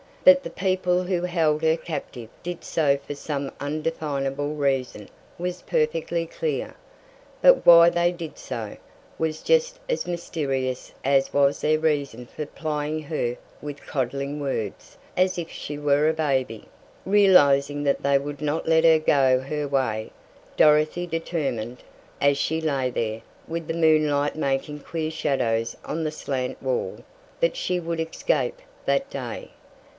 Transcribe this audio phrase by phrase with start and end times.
[0.23, 6.25] That the people who held her captive did so for some undefinable reason was perfectly
[6.25, 6.75] clear;
[7.41, 8.77] but why they did so,
[9.19, 15.37] was just as mysterious as was their reason for plying her with coddling words, as
[15.37, 16.65] if she were a baby.
[17.05, 20.11] Realizing that they would not let her go her way,
[20.57, 21.83] Dorothy determined,
[22.19, 26.99] as she lay there, with the moonlight making queer shadows on the slant wall,
[27.39, 29.51] that she would escape that day!